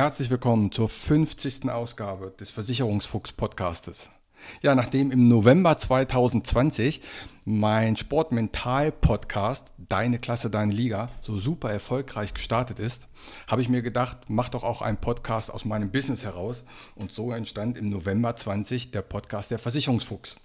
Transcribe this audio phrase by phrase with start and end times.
[0.00, 1.68] Herzlich willkommen zur 50.
[1.68, 4.08] Ausgabe des Versicherungsfuchs Podcastes.
[4.62, 7.02] Ja, nachdem im November 2020
[7.44, 13.08] mein Sportmental-Podcast Deine Klasse, deine Liga so super erfolgreich gestartet ist,
[13.46, 16.64] habe ich mir gedacht, mach doch auch einen Podcast aus meinem Business heraus.
[16.94, 20.36] Und so entstand im November 20 der Podcast Der Versicherungsfuchs.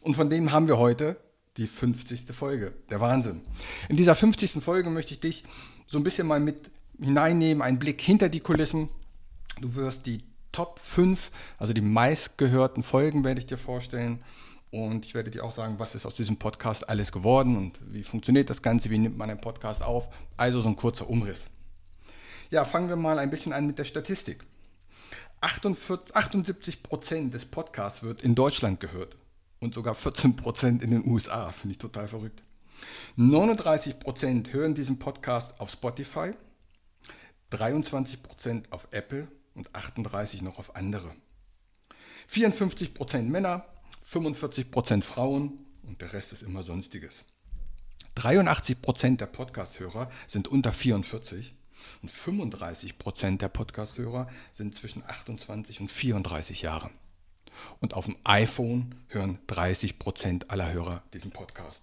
[0.00, 1.16] Und von dem haben wir heute
[1.58, 2.22] die 50.
[2.32, 2.72] Folge.
[2.90, 3.42] Der Wahnsinn.
[3.88, 4.60] In dieser 50.
[4.64, 5.44] Folge möchte ich dich
[5.86, 8.88] so ein bisschen mal mit hineinnehmen, einen Blick hinter die Kulissen.
[9.60, 10.22] Du wirst die
[10.52, 14.22] Top 5, also die meistgehörten Folgen werde ich dir vorstellen.
[14.70, 18.02] Und ich werde dir auch sagen, was ist aus diesem Podcast alles geworden und wie
[18.02, 20.08] funktioniert das Ganze, wie nimmt man einen Podcast auf.
[20.36, 21.48] Also so ein kurzer Umriss.
[22.50, 24.44] Ja, fangen wir mal ein bisschen an mit der Statistik.
[25.40, 29.16] 48, 78 Prozent des Podcasts wird in Deutschland gehört
[29.60, 31.52] und sogar 14 Prozent in den USA.
[31.52, 32.42] Finde ich total verrückt.
[33.16, 36.32] 39 Prozent hören diesen Podcast auf Spotify
[37.52, 41.14] 23% auf Apple und 38% noch auf andere.
[42.30, 43.66] 54% Männer,
[44.04, 47.24] 45% Frauen und der Rest ist immer sonstiges.
[48.16, 51.54] 83% der Podcast-Hörer sind unter 44
[52.02, 56.92] und 35% der Podcast-Hörer sind zwischen 28 und 34 Jahren.
[57.80, 61.82] Und auf dem iPhone hören 30% aller Hörer diesen Podcast.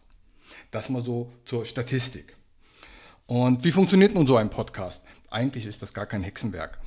[0.72, 2.36] Das mal so zur Statistik.
[3.26, 5.02] Und wie funktioniert nun so ein Podcast?
[5.30, 6.80] Eigentlich ist das gar kein Hexenwerk.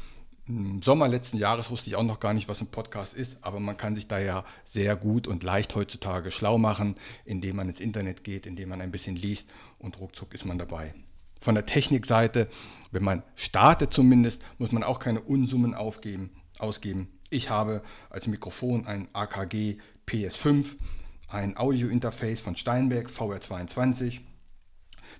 [0.48, 3.58] Im Sommer letzten Jahres wusste ich auch noch gar nicht, was ein Podcast ist, aber
[3.58, 7.80] man kann sich da ja sehr gut und leicht heutzutage schlau machen, indem man ins
[7.80, 10.94] Internet geht, indem man ein bisschen liest und ruckzuck ist man dabei.
[11.40, 12.48] Von der Technikseite,
[12.92, 17.08] wenn man startet zumindest, muss man auch keine Unsummen aufgeben, ausgeben.
[17.28, 20.76] Ich habe als Mikrofon ein AKG PS5,
[21.28, 24.20] ein Audio-Interface von Steinberg VR22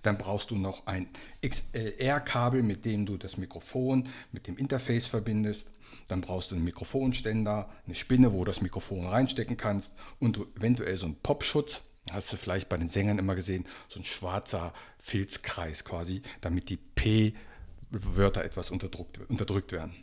[0.03, 1.09] dann brauchst du noch ein
[1.47, 5.71] XLR-Kabel, mit dem du das Mikrofon mit dem Interface verbindest.
[6.09, 10.97] Dann brauchst du einen Mikrofonständer, eine Spinne, wo du das Mikrofon reinstecken kannst und eventuell
[10.97, 11.85] so einen Popschutz.
[12.11, 16.77] Hast du vielleicht bei den Sängern immer gesehen, so ein schwarzer Filzkreis quasi, damit die
[16.77, 19.95] P-Wörter etwas unterdrückt, unterdrückt werden.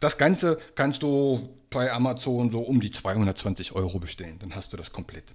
[0.00, 4.38] Das Ganze kannst du bei Amazon so um die 220 Euro bestellen.
[4.38, 5.34] Dann hast du das komplett.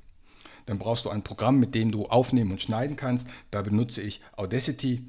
[0.66, 3.28] Dann brauchst du ein Programm, mit dem du aufnehmen und schneiden kannst.
[3.52, 5.06] Da benutze ich Audacity.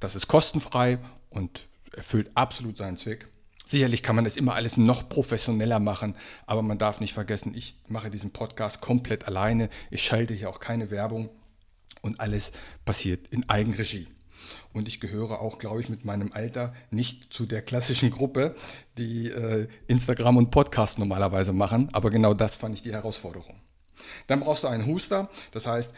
[0.00, 0.98] Das ist kostenfrei
[1.30, 3.28] und erfüllt absolut seinen Zweck.
[3.64, 7.76] Sicherlich kann man das immer alles noch professioneller machen, aber man darf nicht vergessen, ich
[7.86, 9.68] mache diesen Podcast komplett alleine.
[9.90, 11.30] Ich schalte hier auch keine Werbung
[12.00, 12.50] und alles
[12.84, 14.08] passiert in Eigenregie.
[14.72, 18.56] Und ich gehöre auch, glaube ich, mit meinem Alter nicht zu der klassischen Gruppe,
[18.98, 21.88] die äh, Instagram und Podcast normalerweise machen.
[21.92, 23.54] Aber genau das fand ich die Herausforderung.
[24.26, 25.92] Dann brauchst du einen Huster, das heißt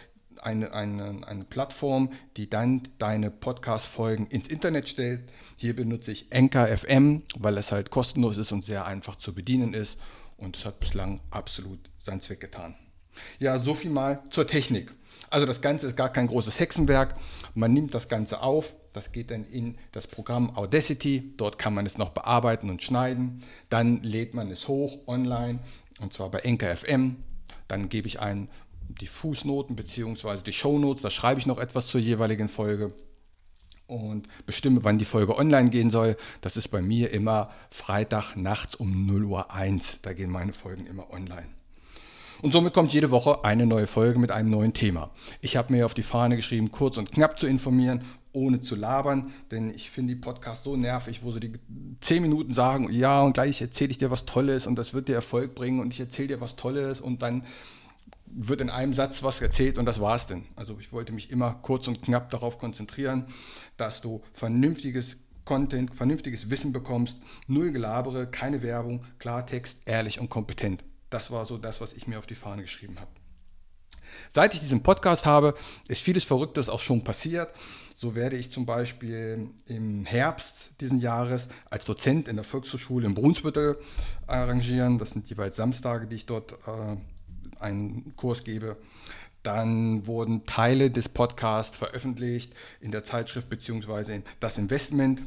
[0.45, 5.21] eine, eine, eine Plattform, die dann deine Podcast-Folgen ins Internet stellt.
[5.57, 9.75] Hier benutze ich Anchor FM, weil es halt kostenlos ist und sehr einfach zu bedienen
[9.75, 9.99] ist.
[10.37, 12.75] Und es hat bislang absolut seinen Zweck getan.
[13.39, 14.93] Ja, so viel mal zur Technik.
[15.31, 17.15] Also das Ganze ist gar kein großes Hexenwerk.
[17.55, 21.35] Man nimmt das Ganze auf, das geht dann in das Programm Audacity.
[21.37, 23.43] Dort kann man es noch bearbeiten und schneiden.
[23.69, 25.61] Dann lädt man es hoch online
[26.01, 27.17] und zwar bei Anchor FM.
[27.69, 28.49] Dann gebe ich ein
[28.89, 30.43] die Fußnoten bzw.
[30.45, 32.93] die Shownotes, da schreibe ich noch etwas zur jeweiligen Folge
[33.87, 36.17] und bestimme, wann die Folge online gehen soll.
[36.41, 40.01] Das ist bei mir immer Freitag nachts um 0 Uhr 1.
[40.03, 41.49] Da gehen meine Folgen immer online.
[42.43, 45.11] Und somit kommt jede Woche eine neue Folge mit einem neuen Thema.
[45.41, 48.05] Ich habe mir auf die Fahne geschrieben, kurz und knapp zu informieren,
[48.35, 51.53] ohne zu labern, denn ich finde die Podcasts so nervig, wo sie die
[52.01, 55.15] zehn Minuten sagen, ja, und gleich erzähle ich dir was Tolles und das wird dir
[55.15, 57.45] Erfolg bringen und ich erzähle dir was Tolles und dann
[58.27, 60.45] wird in einem Satz was erzählt und das war's denn.
[60.57, 63.27] Also ich wollte mich immer kurz und knapp darauf konzentrieren,
[63.77, 70.83] dass du vernünftiges Content, vernünftiges Wissen bekommst, null Gelabere, keine Werbung, Klartext, ehrlich und kompetent.
[71.11, 73.11] Das war so das, was ich mir auf die Fahne geschrieben habe.
[74.29, 75.55] Seit ich diesen Podcast habe,
[75.89, 77.51] ist vieles Verrücktes auch schon passiert.
[78.05, 83.15] So werde ich zum Beispiel im Herbst diesen Jahres als Dozent in der Volkshochschule in
[83.15, 83.79] Brunsbüttel
[84.27, 84.99] arrangieren.
[84.99, 86.97] Das sind jeweils Samstage, die ich dort äh,
[87.61, 88.77] einen Kurs gebe.
[89.43, 92.53] Dann wurden Teile des Podcasts veröffentlicht
[92.83, 94.17] in der Zeitschrift bzw.
[94.17, 95.23] in Das Investment.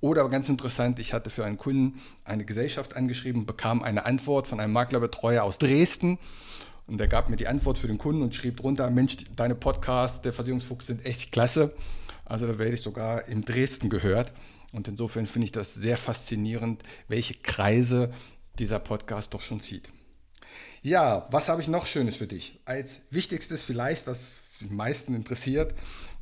[0.00, 4.58] Oder ganz interessant, ich hatte für einen Kunden eine Gesellschaft angeschrieben, bekam eine Antwort von
[4.58, 6.18] einem Maklerbetreuer aus Dresden
[6.86, 10.22] und der gab mir die Antwort für den Kunden und schrieb drunter, Mensch, deine Podcasts,
[10.22, 11.74] der Versicherungsfuchs sind echt klasse.
[12.26, 14.32] Also da werde ich sogar in Dresden gehört.
[14.72, 18.12] Und insofern finde ich das sehr faszinierend, welche Kreise
[18.58, 19.88] dieser Podcast doch schon zieht.
[20.82, 22.60] Ja, was habe ich noch Schönes für dich?
[22.64, 25.74] Als wichtigstes vielleicht, was die meisten interessiert,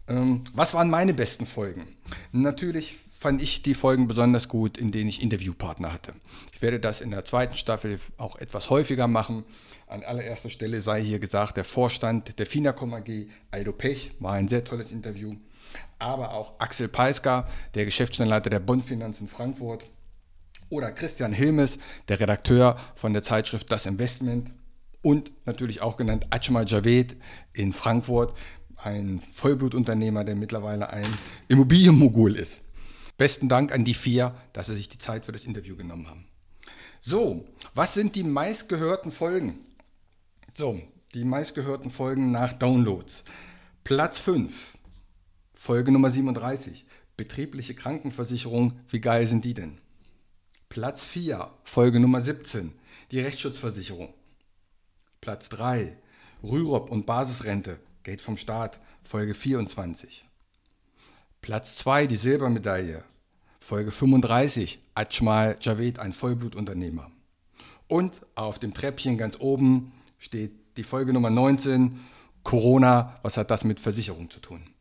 [0.06, 1.86] ähm, was waren meine besten Folgen?
[2.32, 6.12] Natürlich fand ich die Folgen besonders gut, in denen ich Interviewpartner hatte.
[6.52, 9.44] Ich werde das in der zweiten Staffel auch etwas häufiger machen.
[9.86, 14.48] An allererster Stelle sei hier gesagt, der Vorstand der Finacom AG, Aldo Pech, war ein
[14.48, 15.36] sehr tolles Interview.
[16.04, 19.86] Aber auch Axel Peiska, der Geschäftsstellenleiter der Bondfinanz in Frankfurt.
[20.68, 21.78] Oder Christian Hilmes,
[22.08, 24.50] der Redakteur von der Zeitschrift Das Investment.
[25.00, 27.16] Und natürlich auch genannt Ajmal Javed
[27.54, 28.36] in Frankfurt,
[28.76, 31.06] ein Vollblutunternehmer, der mittlerweile ein
[31.48, 32.60] Immobilienmogul ist.
[33.16, 36.26] Besten Dank an die vier, dass sie sich die Zeit für das Interview genommen haben.
[37.00, 39.58] So, was sind die meistgehörten Folgen?
[40.52, 40.82] So,
[41.14, 43.24] die meistgehörten Folgen nach Downloads.
[43.84, 44.76] Platz 5,
[45.64, 46.84] Folge Nummer 37,
[47.16, 49.78] betriebliche Krankenversicherung, wie geil sind die denn?
[50.68, 52.70] Platz 4, Folge Nummer 17,
[53.10, 54.12] die Rechtsschutzversicherung.
[55.22, 55.96] Platz 3,
[56.42, 60.26] Rürup und Basisrente, Geld vom Staat, Folge 24.
[61.40, 63.02] Platz 2, die Silbermedaille,
[63.58, 67.10] Folge 35, Ajmal Javed, ein Vollblutunternehmer.
[67.88, 72.00] Und auf dem Treppchen ganz oben steht die Folge Nummer 19,
[72.42, 74.73] Corona, was hat das mit Versicherung zu tun?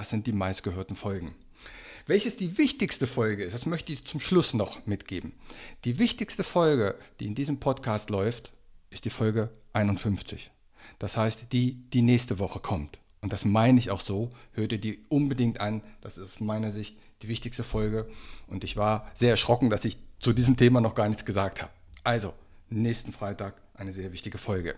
[0.00, 1.34] Das sind die meistgehörten Folgen.
[2.06, 5.34] Welches die wichtigste Folge ist, das möchte ich zum Schluss noch mitgeben.
[5.84, 8.50] Die wichtigste Folge, die in diesem Podcast läuft,
[8.88, 10.50] ist die Folge 51.
[10.98, 12.98] Das heißt, die, die nächste Woche kommt.
[13.20, 14.30] Und das meine ich auch so.
[14.52, 15.82] Hört ihr die unbedingt an.
[16.00, 18.08] Das ist aus meiner Sicht die wichtigste Folge.
[18.46, 21.72] Und ich war sehr erschrocken, dass ich zu diesem Thema noch gar nichts gesagt habe.
[22.04, 22.32] Also,
[22.70, 24.76] nächsten Freitag eine sehr wichtige Folge.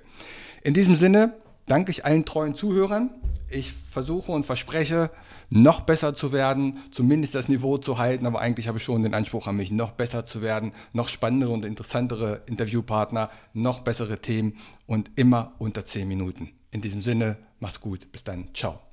[0.64, 1.36] In diesem Sinne
[1.66, 3.10] danke ich allen treuen Zuhörern.
[3.48, 5.10] Ich versuche und verspreche,
[5.50, 9.12] noch besser zu werden, zumindest das Niveau zu halten, aber eigentlich habe ich schon den
[9.12, 14.56] Anspruch an mich, noch besser zu werden, noch spannendere und interessantere Interviewpartner, noch bessere Themen
[14.86, 16.50] und immer unter 10 Minuten.
[16.70, 18.91] In diesem Sinne, mach's gut, bis dann, ciao.